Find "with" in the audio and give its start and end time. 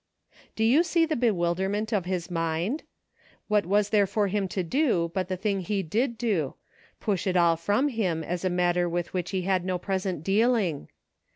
8.89-9.13